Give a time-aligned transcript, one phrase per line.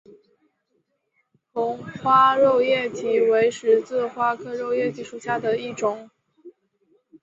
[1.53, 6.09] 红花肉叶荠为十字花科肉叶荠属下的一个种。